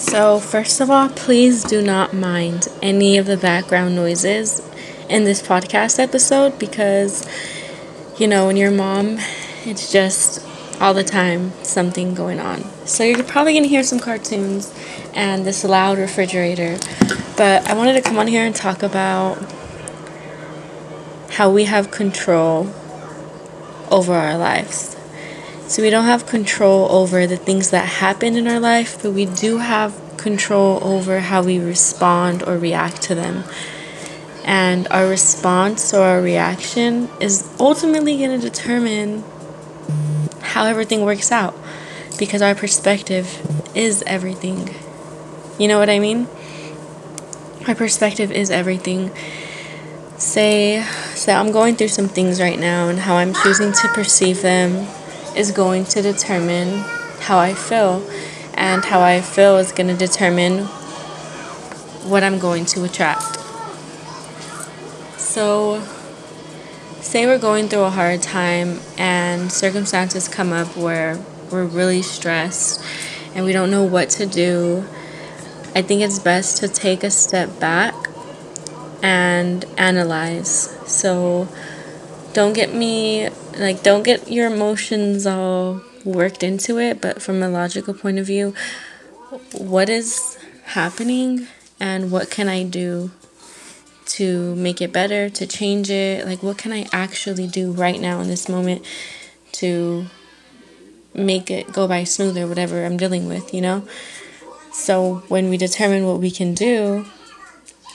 So, 0.00 0.40
first 0.40 0.80
of 0.80 0.90
all, 0.90 1.10
please 1.10 1.62
do 1.62 1.82
not 1.82 2.14
mind 2.14 2.68
any 2.82 3.18
of 3.18 3.26
the 3.26 3.36
background 3.36 3.94
noises 3.94 4.66
in 5.10 5.24
this 5.24 5.42
podcast 5.42 5.98
episode 5.98 6.58
because, 6.58 7.28
you 8.18 8.26
know, 8.26 8.46
when 8.46 8.56
you're 8.56 8.70
mom, 8.70 9.18
it's 9.66 9.92
just 9.92 10.44
all 10.80 10.94
the 10.94 11.04
time 11.04 11.52
something 11.62 12.14
going 12.14 12.40
on. 12.40 12.64
So, 12.86 13.04
you're 13.04 13.22
probably 13.22 13.52
going 13.52 13.64
to 13.64 13.68
hear 13.68 13.82
some 13.82 14.00
cartoons 14.00 14.74
and 15.12 15.44
this 15.44 15.64
loud 15.64 15.98
refrigerator. 15.98 16.78
But 17.36 17.68
I 17.68 17.74
wanted 17.74 17.92
to 17.92 18.00
come 18.00 18.18
on 18.18 18.26
here 18.26 18.44
and 18.44 18.56
talk 18.56 18.82
about 18.82 19.36
how 21.32 21.50
we 21.50 21.64
have 21.64 21.90
control 21.90 22.74
over 23.90 24.14
our 24.14 24.38
lives. 24.38 24.96
So 25.70 25.82
we 25.82 25.90
don't 25.90 26.06
have 26.06 26.26
control 26.26 26.90
over 26.90 27.28
the 27.28 27.36
things 27.36 27.70
that 27.70 27.86
happen 27.86 28.34
in 28.34 28.48
our 28.48 28.58
life, 28.58 29.00
but 29.00 29.12
we 29.12 29.26
do 29.26 29.58
have 29.58 29.94
control 30.16 30.82
over 30.82 31.20
how 31.20 31.44
we 31.44 31.60
respond 31.60 32.42
or 32.42 32.58
react 32.58 33.02
to 33.02 33.14
them. 33.14 33.44
And 34.44 34.88
our 34.88 35.06
response 35.06 35.94
or 35.94 36.02
our 36.02 36.20
reaction 36.20 37.08
is 37.20 37.48
ultimately 37.60 38.18
going 38.18 38.40
to 38.40 38.50
determine 38.50 39.22
how 40.40 40.64
everything 40.64 41.04
works 41.04 41.30
out 41.30 41.54
because 42.18 42.42
our 42.42 42.56
perspective 42.56 43.28
is 43.72 44.02
everything. 44.08 44.74
You 45.56 45.68
know 45.68 45.78
what 45.78 45.88
I 45.88 46.00
mean? 46.00 46.26
Our 47.68 47.76
perspective 47.76 48.32
is 48.32 48.50
everything. 48.50 49.12
Say, 50.16 50.82
say 51.14 51.32
I'm 51.32 51.52
going 51.52 51.76
through 51.76 51.88
some 51.94 52.08
things 52.08 52.40
right 52.40 52.58
now, 52.58 52.88
and 52.88 52.98
how 52.98 53.14
I'm 53.14 53.32
choosing 53.32 53.70
to 53.72 53.88
perceive 53.94 54.42
them 54.42 54.88
is 55.36 55.52
going 55.52 55.84
to 55.86 56.02
determine 56.02 56.84
how 57.20 57.38
I 57.38 57.54
feel. 57.54 58.08
And 58.54 58.84
how 58.84 59.00
I 59.00 59.20
feel 59.20 59.56
is 59.56 59.72
going 59.72 59.88
to 59.88 59.96
determine 59.96 60.64
what 62.04 62.22
I'm 62.22 62.38
going 62.38 62.66
to 62.66 62.84
attract. 62.84 63.38
So, 65.18 65.82
say 67.00 67.26
we're 67.26 67.38
going 67.38 67.68
through 67.68 67.84
a 67.84 67.90
hard 67.90 68.20
time 68.20 68.80
and 68.98 69.50
circumstances 69.50 70.28
come 70.28 70.52
up 70.52 70.76
where 70.76 71.18
we're 71.50 71.64
really 71.64 72.02
stressed 72.02 72.84
and 73.34 73.44
we 73.44 73.52
don't 73.52 73.70
know 73.70 73.84
what 73.84 74.10
to 74.10 74.26
do. 74.26 74.84
I 75.74 75.82
think 75.82 76.02
it's 76.02 76.18
best 76.18 76.58
to 76.58 76.68
take 76.68 77.04
a 77.04 77.10
step 77.10 77.60
back 77.60 77.94
and 79.02 79.64
analyze. 79.78 80.76
So, 80.86 81.48
don't 82.32 82.52
get 82.52 82.74
me 82.74 83.28
like 83.58 83.82
don't 83.82 84.02
get 84.02 84.30
your 84.30 84.46
emotions 84.46 85.26
all 85.26 85.80
worked 86.04 86.42
into 86.42 86.78
it 86.78 87.00
but 87.00 87.20
from 87.20 87.42
a 87.42 87.48
logical 87.48 87.92
point 87.92 88.18
of 88.18 88.26
view 88.26 88.54
what 89.52 89.88
is 89.88 90.38
happening 90.64 91.46
and 91.78 92.10
what 92.10 92.30
can 92.30 92.48
i 92.48 92.62
do 92.62 93.10
to 94.10 94.56
make 94.56 94.82
it 94.82 94.92
better 94.92 95.30
to 95.30 95.46
change 95.46 95.88
it? 95.88 96.26
Like 96.26 96.42
what 96.42 96.58
can 96.58 96.72
i 96.72 96.86
actually 96.92 97.46
do 97.46 97.70
right 97.70 98.00
now 98.00 98.20
in 98.20 98.28
this 98.28 98.48
moment 98.48 98.84
to 99.52 100.06
make 101.14 101.50
it 101.50 101.72
go 101.72 101.86
by 101.88 102.04
smoother 102.04 102.46
whatever 102.46 102.84
i'm 102.84 102.96
dealing 102.96 103.28
with 103.28 103.54
you 103.54 103.60
know? 103.60 103.86
So 104.72 105.22
when 105.28 105.48
we 105.48 105.56
determine 105.56 106.06
what 106.06 106.18
we 106.20 106.30
can 106.30 106.54
do 106.54 107.06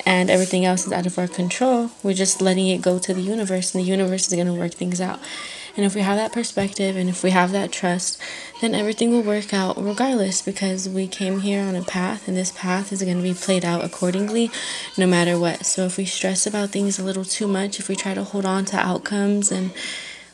and 0.05 0.29
everything 0.29 0.65
else 0.65 0.85
is 0.85 0.93
out 0.93 1.05
of 1.05 1.17
our 1.17 1.27
control, 1.27 1.91
we're 2.03 2.13
just 2.13 2.41
letting 2.41 2.67
it 2.67 2.81
go 2.81 2.99
to 2.99 3.13
the 3.13 3.21
universe, 3.21 3.73
and 3.73 3.83
the 3.83 3.89
universe 3.89 4.27
is 4.27 4.33
going 4.33 4.47
to 4.47 4.53
work 4.53 4.73
things 4.73 5.01
out. 5.01 5.19
And 5.75 5.85
if 5.85 5.93
we 5.93 6.01
have 6.01 6.15
that 6.15 6.31
perspective 6.31 6.95
and 6.95 7.09
if 7.09 7.21
we 7.21 7.31
have 7.31 7.51
that 7.51 7.71
trust, 7.71 8.21
then 8.61 8.73
everything 8.73 9.11
will 9.11 9.23
work 9.23 9.53
out 9.53 9.75
regardless 9.77 10.41
because 10.41 10.87
we 10.87 11.05
came 11.05 11.41
here 11.41 11.61
on 11.61 11.75
a 11.75 11.83
path 11.83 12.29
and 12.29 12.37
this 12.37 12.53
path 12.53 12.93
is 12.93 13.03
going 13.03 13.17
to 13.17 13.23
be 13.23 13.33
played 13.33 13.65
out 13.65 13.83
accordingly 13.83 14.49
no 14.97 15.05
matter 15.05 15.37
what. 15.37 15.65
So 15.65 15.83
if 15.85 15.97
we 15.97 16.05
stress 16.05 16.47
about 16.47 16.69
things 16.69 16.97
a 16.97 17.03
little 17.03 17.25
too 17.25 17.47
much, 17.47 17.79
if 17.79 17.89
we 17.89 17.95
try 17.97 18.13
to 18.13 18.23
hold 18.23 18.45
on 18.45 18.63
to 18.65 18.77
outcomes 18.77 19.51
and 19.51 19.71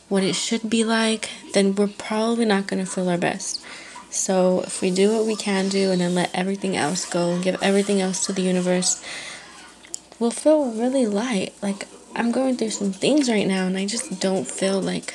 what 0.08 0.22
it 0.22 0.36
should 0.36 0.70
be 0.70 0.84
like, 0.84 1.30
then 1.54 1.74
we're 1.74 1.88
probably 1.88 2.44
not 2.44 2.68
going 2.68 2.84
to 2.84 2.88
feel 2.88 3.08
our 3.08 3.18
best. 3.18 3.64
So 4.10 4.60
if 4.60 4.80
we 4.80 4.90
do 4.90 5.10
what 5.16 5.26
we 5.26 5.34
can 5.34 5.68
do 5.68 5.90
and 5.90 6.00
then 6.00 6.14
let 6.14 6.30
everything 6.34 6.76
else 6.76 7.08
go 7.08 7.40
give 7.40 7.60
everything 7.62 8.00
else 8.00 8.26
to 8.26 8.32
the 8.32 8.42
universe, 8.42 9.02
will 10.22 10.30
feel 10.30 10.70
really 10.70 11.04
light. 11.04 11.52
Like 11.60 11.88
I'm 12.14 12.30
going 12.30 12.56
through 12.56 12.70
some 12.70 12.92
things 12.92 13.28
right 13.28 13.46
now 13.46 13.66
and 13.66 13.76
I 13.76 13.86
just 13.86 14.20
don't 14.20 14.46
feel 14.46 14.80
like 14.80 15.14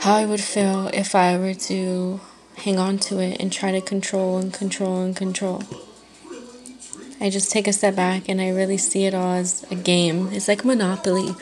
how 0.00 0.14
I 0.14 0.24
would 0.24 0.40
feel 0.40 0.88
if 0.94 1.14
I 1.14 1.36
were 1.36 1.52
to 1.54 2.20
hang 2.56 2.78
on 2.78 2.98
to 2.98 3.20
it 3.20 3.38
and 3.38 3.52
try 3.52 3.70
to 3.72 3.82
control 3.82 4.38
and 4.38 4.52
control 4.52 5.02
and 5.02 5.14
control. 5.14 5.62
I 7.20 7.28
just 7.28 7.52
take 7.52 7.68
a 7.68 7.72
step 7.74 7.94
back 7.94 8.28
and 8.28 8.40
I 8.40 8.48
really 8.48 8.78
see 8.78 9.04
it 9.04 9.12
all 9.12 9.34
as 9.34 9.64
a 9.70 9.74
game. 9.74 10.32
It's 10.32 10.48
like 10.48 10.64
Monopoly 10.64 11.34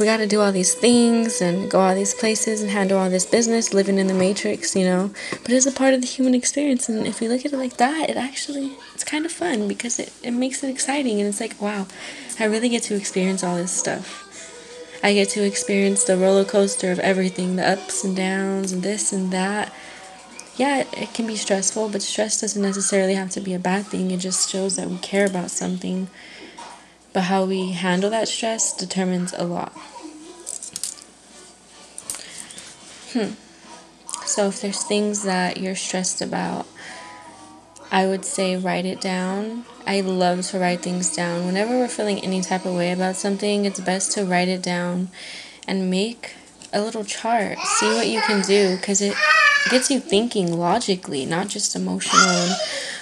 we 0.00 0.06
got 0.06 0.16
to 0.16 0.26
do 0.26 0.40
all 0.40 0.50
these 0.50 0.72
things 0.72 1.42
and 1.42 1.70
go 1.70 1.78
all 1.78 1.94
these 1.94 2.14
places 2.14 2.62
and 2.62 2.70
handle 2.70 2.98
all 2.98 3.10
this 3.10 3.26
business, 3.26 3.74
living 3.74 3.98
in 3.98 4.06
the 4.06 4.14
matrix, 4.14 4.74
you 4.74 4.84
know. 4.84 5.10
But 5.42 5.50
it's 5.50 5.66
a 5.66 5.72
part 5.72 5.92
of 5.92 6.00
the 6.00 6.06
human 6.06 6.34
experience, 6.34 6.88
and 6.88 7.06
if 7.06 7.20
you 7.20 7.28
look 7.28 7.44
at 7.44 7.52
it 7.52 7.58
like 7.58 7.76
that, 7.76 8.08
it 8.08 8.16
actually 8.16 8.72
it's 8.94 9.04
kind 9.04 9.26
of 9.26 9.30
fun 9.30 9.68
because 9.68 9.98
it, 9.98 10.10
it 10.22 10.30
makes 10.30 10.64
it 10.64 10.70
exciting, 10.70 11.20
and 11.20 11.28
it's 11.28 11.40
like 11.40 11.60
wow, 11.60 11.86
I 12.40 12.46
really 12.46 12.70
get 12.70 12.82
to 12.84 12.96
experience 12.96 13.44
all 13.44 13.56
this 13.56 13.72
stuff. 13.72 14.26
I 15.04 15.12
get 15.12 15.28
to 15.30 15.44
experience 15.44 16.04
the 16.04 16.16
roller 16.16 16.46
coaster 16.46 16.90
of 16.90 16.98
everything, 16.98 17.56
the 17.56 17.68
ups 17.68 18.02
and 18.02 18.16
downs, 18.16 18.72
and 18.72 18.82
this 18.82 19.12
and 19.12 19.30
that. 19.32 19.70
Yeah, 20.56 20.80
it, 20.80 20.88
it 20.94 21.14
can 21.14 21.26
be 21.26 21.36
stressful, 21.36 21.90
but 21.90 22.00
stress 22.00 22.40
doesn't 22.40 22.60
necessarily 22.62 23.14
have 23.14 23.30
to 23.32 23.40
be 23.40 23.52
a 23.52 23.58
bad 23.58 23.86
thing. 23.86 24.10
It 24.10 24.20
just 24.20 24.48
shows 24.48 24.76
that 24.76 24.88
we 24.88 24.96
care 24.98 25.26
about 25.26 25.50
something 25.50 26.08
but 27.12 27.22
how 27.22 27.44
we 27.44 27.72
handle 27.72 28.10
that 28.10 28.28
stress 28.28 28.76
determines 28.76 29.32
a 29.32 29.44
lot. 29.44 29.72
Hmm. 33.12 33.32
So 34.24 34.46
if 34.46 34.60
there's 34.60 34.84
things 34.84 35.24
that 35.24 35.56
you're 35.56 35.74
stressed 35.74 36.22
about, 36.22 36.66
I 37.90 38.06
would 38.06 38.24
say 38.24 38.56
write 38.56 38.86
it 38.86 39.00
down. 39.00 39.64
I 39.84 40.00
love 40.00 40.46
to 40.48 40.58
write 40.60 40.82
things 40.82 41.14
down. 41.14 41.46
Whenever 41.46 41.76
we're 41.76 41.88
feeling 41.88 42.20
any 42.20 42.40
type 42.40 42.64
of 42.64 42.74
way 42.74 42.92
about 42.92 43.16
something, 43.16 43.64
it's 43.64 43.80
best 43.80 44.12
to 44.12 44.24
write 44.24 44.46
it 44.46 44.62
down 44.62 45.08
and 45.66 45.90
make 45.90 46.34
a 46.72 46.80
little 46.80 47.04
chart. 47.04 47.58
See 47.58 47.88
what 47.88 48.06
you 48.06 48.20
can 48.20 48.42
do 48.42 48.76
because 48.76 49.00
it 49.00 49.16
gets 49.70 49.90
you 49.90 49.98
thinking 49.98 50.56
logically, 50.56 51.26
not 51.26 51.48
just 51.48 51.74
emotional 51.74 52.54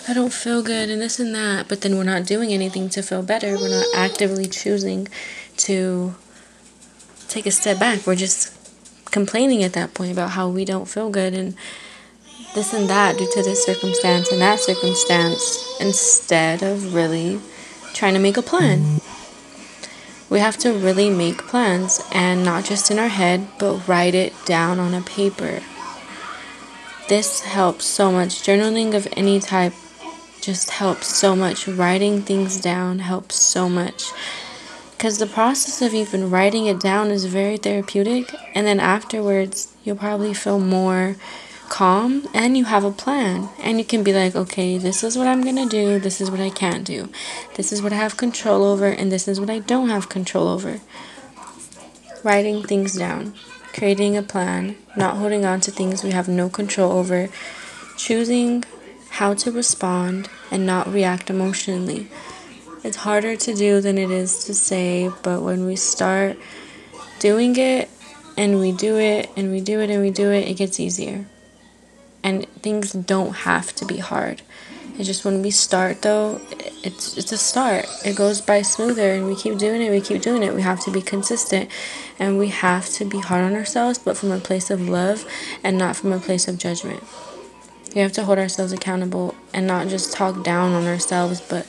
I 0.09 0.15
don't 0.15 0.33
feel 0.33 0.63
good 0.63 0.89
and 0.89 1.03
this 1.03 1.21
and 1.21 1.35
that, 1.35 1.69
but 1.69 1.83
then 1.83 1.99
we're 1.99 2.05
not 2.05 2.25
doing 2.25 2.51
anything 2.51 2.89
to 2.91 3.03
feel 3.03 3.23
better. 3.23 3.59
We're 3.59 3.69
not 3.69 3.85
actively 3.95 4.47
choosing 4.47 5.07
to 5.59 6.15
take 7.29 7.45
a 7.45 7.51
step 7.51 7.79
back. 7.79 8.07
We're 8.07 8.15
just 8.15 8.55
complaining 9.11 9.63
at 9.63 9.75
that 9.75 9.93
point 9.93 10.11
about 10.11 10.31
how 10.31 10.49
we 10.49 10.65
don't 10.65 10.89
feel 10.89 11.11
good 11.11 11.35
and 11.35 11.55
this 12.55 12.73
and 12.73 12.89
that 12.89 13.19
due 13.19 13.31
to 13.35 13.43
this 13.43 13.67
circumstance 13.67 14.33
and 14.33 14.41
that 14.41 14.61
circumstance 14.61 15.79
instead 15.79 16.63
of 16.63 16.95
really 16.95 17.39
trying 17.93 18.15
to 18.15 18.21
make 18.21 18.39
a 18.39 18.43
plan. 18.43 19.03
We 20.31 20.39
have 20.39 20.57
to 20.59 20.73
really 20.73 21.11
make 21.11 21.47
plans 21.47 22.01
and 22.13 22.43
not 22.43 22.65
just 22.65 22.91
in 22.91 22.99
our 22.99 23.09
head, 23.09 23.47
but 23.59 23.87
write 23.87 24.15
it 24.15 24.33
down 24.47 24.81
on 24.81 24.95
a 24.95 25.03
paper. 25.03 25.61
This 27.11 27.41
helps 27.41 27.85
so 27.85 28.11
much. 28.11 28.43
Journaling 28.43 28.95
of 28.95 29.07
any 29.15 29.39
type 29.39 29.75
just 30.48 30.70
helps 30.70 31.14
so 31.14 31.36
much. 31.36 31.69
Writing 31.69 32.22
things 32.22 32.59
down 32.59 33.00
helps 33.00 33.34
so 33.34 33.69
much. 33.69 34.10
Because 34.92 35.19
the 35.19 35.26
process 35.26 35.82
of 35.82 35.92
even 35.92 36.31
writing 36.31 36.64
it 36.64 36.81
down 36.81 37.10
is 37.10 37.26
very 37.26 37.59
therapeutic, 37.59 38.34
and 38.54 38.66
then 38.66 38.81
afterwards, 38.81 39.75
you'll 39.84 39.97
probably 39.97 40.32
feel 40.32 40.59
more 40.59 41.16
calm 41.69 42.26
and 42.32 42.56
you 42.56 42.64
have 42.64 42.82
a 42.82 42.91
plan. 42.91 43.50
And 43.60 43.76
you 43.76 43.84
can 43.84 44.03
be 44.03 44.14
like, 44.14 44.34
okay, 44.34 44.78
this 44.78 45.04
is 45.04 45.19
what 45.19 45.26
I'm 45.26 45.45
gonna 45.45 45.66
do, 45.66 45.98
this 45.98 46.18
is 46.18 46.30
what 46.30 46.41
I 46.41 46.48
can't 46.48 46.86
do, 46.86 47.10
this 47.56 47.71
is 47.71 47.83
what 47.83 47.92
I 47.92 47.97
have 47.97 48.16
control 48.16 48.65
over, 48.65 48.86
and 48.86 49.12
this 49.12 49.28
is 49.28 49.39
what 49.39 49.51
I 49.51 49.59
don't 49.59 49.91
have 49.91 50.09
control 50.09 50.48
over. 50.48 50.80
Writing 52.24 52.62
things 52.62 52.97
down, 52.97 53.34
creating 53.74 54.16
a 54.16 54.22
plan, 54.22 54.77
not 54.97 55.18
holding 55.18 55.44
on 55.44 55.60
to 55.60 55.71
things 55.71 56.03
we 56.03 56.12
have 56.12 56.27
no 56.27 56.48
control 56.48 56.92
over, 56.92 57.28
choosing 57.98 58.65
how 59.18 59.34
to 59.34 59.50
respond 59.50 60.28
and 60.48 60.65
not 60.65 60.86
react 60.86 61.28
emotionally. 61.28 62.06
It's 62.84 62.98
harder 62.98 63.34
to 63.34 63.53
do 63.53 63.80
than 63.80 63.98
it 63.98 64.12
is 64.12 64.44
to 64.44 64.54
say, 64.54 65.10
but 65.24 65.42
when 65.42 65.66
we 65.66 65.74
start 65.74 66.38
doing 67.18 67.56
it 67.56 67.91
and 68.36 68.60
we 68.60 68.70
do 68.70 68.97
it 68.97 69.28
and 69.36 69.50
we 69.50 69.60
do 69.60 69.80
it 69.80 69.91
and 69.91 70.00
we 70.03 70.10
do 70.10 70.30
it, 70.30 70.47
it 70.47 70.54
gets 70.54 70.78
easier. 70.78 71.26
And 72.22 72.47
things 72.62 72.92
don't 72.92 73.34
have 73.38 73.74
to 73.74 73.84
be 73.84 73.97
hard. 73.97 74.42
It's 74.97 75.09
just 75.09 75.24
when 75.24 75.42
we 75.42 75.50
start 75.50 76.03
though, 76.03 76.41
it's 76.84 77.18
it's 77.18 77.32
a 77.32 77.38
start. 77.38 77.86
It 78.04 78.15
goes 78.15 78.41
by 78.41 78.62
smoother 78.62 79.10
and 79.10 79.26
we 79.26 79.34
keep 79.34 79.59
doing 79.59 79.82
it, 79.82 79.91
we 79.91 80.00
keep 80.00 80.22
doing 80.22 80.44
it. 80.44 80.54
We 80.54 80.62
have 80.62 80.78
to 80.84 80.92
be 80.92 81.03
consistent 81.03 81.68
and 82.20 82.38
we 82.38 82.48
have 82.48 82.88
to 82.91 83.04
be 83.04 83.18
hard 83.18 83.42
on 83.42 83.56
ourselves, 83.56 83.98
but 83.98 84.16
from 84.16 84.30
a 84.30 84.38
place 84.38 84.70
of 84.70 84.88
love 84.88 85.26
and 85.65 85.76
not 85.76 85.97
from 85.97 86.12
a 86.12 86.20
place 86.20 86.47
of 86.47 86.56
judgment. 86.56 87.03
We 87.95 88.01
have 88.03 88.13
to 88.13 88.25
hold 88.25 88.39
ourselves 88.39 88.73
accountable 88.73 89.35
and 89.53 89.67
not 89.67 89.89
just 89.89 90.13
talk 90.13 90.45
down 90.45 90.73
on 90.73 90.87
ourselves, 90.87 91.41
but 91.41 91.67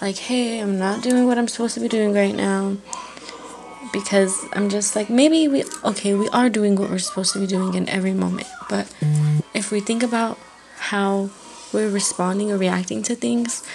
like, 0.00 0.16
hey, 0.16 0.60
I'm 0.60 0.78
not 0.78 1.02
doing 1.02 1.26
what 1.26 1.38
I'm 1.38 1.48
supposed 1.48 1.74
to 1.74 1.80
be 1.80 1.88
doing 1.88 2.14
right 2.14 2.34
now. 2.34 2.76
Because 3.92 4.44
I'm 4.52 4.68
just 4.68 4.94
like, 4.96 5.08
maybe 5.08 5.48
we, 5.48 5.64
okay, 5.84 6.14
we 6.14 6.28
are 6.28 6.48
doing 6.48 6.76
what 6.76 6.90
we're 6.90 6.98
supposed 6.98 7.32
to 7.32 7.38
be 7.38 7.46
doing 7.46 7.74
in 7.74 7.88
every 7.88 8.12
moment. 8.12 8.48
But 8.68 8.92
if 9.54 9.70
we 9.70 9.80
think 9.80 10.02
about 10.02 10.38
how 10.76 11.30
we're 11.72 11.88
responding 11.88 12.52
or 12.52 12.58
reacting 12.58 13.02
to 13.04 13.14
things, 13.14 13.66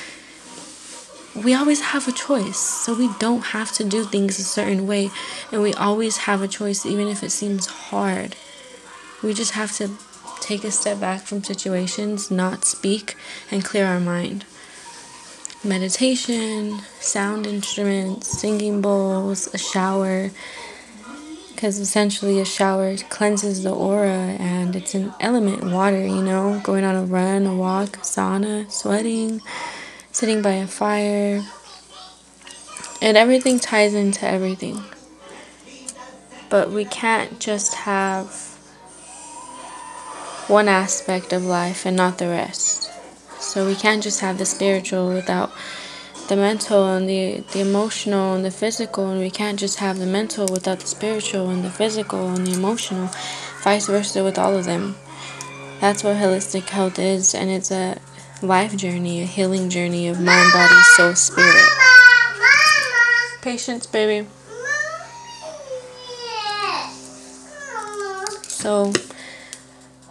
we 1.35 1.53
always 1.53 1.81
have 1.81 2.07
a 2.07 2.11
choice. 2.11 2.59
So 2.59 2.93
we 2.93 3.09
don't 3.19 3.41
have 3.41 3.71
to 3.73 3.83
do 3.83 4.03
things 4.03 4.37
a 4.37 4.43
certain 4.43 4.85
way. 4.85 5.09
And 5.51 5.61
we 5.61 5.73
always 5.73 6.17
have 6.17 6.41
a 6.41 6.47
choice, 6.47 6.85
even 6.85 7.07
if 7.07 7.23
it 7.23 7.31
seems 7.31 7.65
hard. 7.65 8.35
We 9.23 9.33
just 9.33 9.53
have 9.53 9.71
to 9.77 9.89
take 10.41 10.63
a 10.63 10.71
step 10.71 10.99
back 10.99 11.21
from 11.21 11.43
situations, 11.43 12.29
not 12.31 12.65
speak, 12.65 13.15
and 13.49 13.63
clear 13.63 13.85
our 13.85 13.99
mind. 13.99 14.43
Meditation, 15.63 16.79
sound 16.99 17.45
instruments, 17.45 18.39
singing 18.39 18.81
bowls, 18.81 19.53
a 19.53 19.57
shower. 19.57 20.31
Because 21.53 21.77
essentially, 21.77 22.39
a 22.39 22.45
shower 22.45 22.97
cleanses 22.97 23.61
the 23.61 23.71
aura 23.71 24.09
and 24.09 24.75
it's 24.75 24.95
an 24.95 25.13
element 25.19 25.63
water, 25.63 26.05
you 26.05 26.23
know, 26.23 26.59
going 26.63 26.83
on 26.83 26.95
a 26.95 27.03
run, 27.03 27.45
a 27.45 27.55
walk, 27.55 27.97
sauna, 27.97 28.69
sweating, 28.71 29.41
sitting 30.11 30.41
by 30.41 30.53
a 30.53 30.67
fire. 30.67 31.43
And 32.99 33.15
everything 33.15 33.59
ties 33.59 33.93
into 33.93 34.27
everything. 34.27 34.83
But 36.49 36.71
we 36.71 36.85
can't 36.85 37.39
just 37.39 37.75
have 37.75 38.50
one 40.51 40.67
aspect 40.67 41.31
of 41.31 41.45
life 41.45 41.85
and 41.85 41.95
not 41.95 42.17
the 42.17 42.27
rest. 42.27 42.91
So 43.39 43.65
we 43.65 43.73
can't 43.73 44.03
just 44.03 44.19
have 44.19 44.37
the 44.37 44.45
spiritual 44.45 45.07
without 45.07 45.49
the 46.27 46.35
mental 46.35 46.87
and 46.87 47.07
the, 47.07 47.43
the 47.53 47.61
emotional 47.61 48.35
and 48.35 48.43
the 48.43 48.51
physical, 48.51 49.09
and 49.09 49.21
we 49.21 49.29
can't 49.29 49.57
just 49.57 49.79
have 49.79 49.97
the 49.97 50.05
mental 50.05 50.45
without 50.51 50.81
the 50.81 50.87
spiritual 50.87 51.49
and 51.49 51.63
the 51.63 51.69
physical 51.69 52.27
and 52.35 52.45
the 52.45 52.51
emotional, 52.51 53.09
vice 53.63 53.87
versa 53.87 54.25
with 54.25 54.37
all 54.37 54.57
of 54.57 54.65
them. 54.65 54.97
That's 55.79 56.03
what 56.03 56.17
holistic 56.17 56.67
health 56.67 56.99
is, 56.99 57.33
and 57.33 57.49
it's 57.49 57.71
a 57.71 57.97
life 58.41 58.75
journey, 58.75 59.21
a 59.21 59.25
healing 59.25 59.69
journey 59.69 60.09
of 60.09 60.19
mind, 60.19 60.51
body, 60.51 60.75
soul, 60.95 61.15
spirit. 61.15 61.65
Patience, 63.41 63.87
baby. 63.87 64.27
So, 68.47 68.91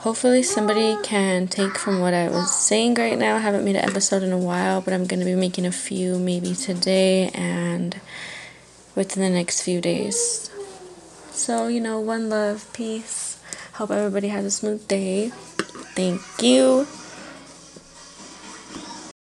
hopefully 0.01 0.43
somebody 0.43 0.97
can 1.03 1.47
take 1.47 1.77
from 1.79 2.01
what 2.01 2.15
I 2.15 2.29
was 2.29 2.55
saying 2.55 2.95
right 2.95 3.19
now. 3.19 3.37
I 3.37 3.41
haven't 3.41 3.65
made 3.65 3.77
an 3.77 3.89
episode 3.89 4.23
in 4.23 4.33
a 4.33 4.39
while, 4.39 4.81
but 4.81 4.95
I'm 4.95 5.07
going 5.07 5.21
to 5.21 5.27
be 5.27 5.35
making 5.35 5.67
a 5.67 5.73
few 5.73 6.19
maybe 6.19 6.55
today 6.55 7.29
and 7.35 8.01
within 8.95 9.23
the 9.23 9.31
next 9.31 9.63
few 9.63 9.81
days. 9.81 10.51
So, 11.33 11.69
you 11.69 11.81
know, 11.81 12.01
one 12.01 12.31
love, 12.31 12.71
peace. 12.73 13.39
Hope 13.75 13.91
everybody 13.91 14.29
has 14.29 14.45
a 14.45 14.51
smooth 14.51 14.89
day. 14.89 15.29
Thank 15.95 16.21
you. 16.43 16.87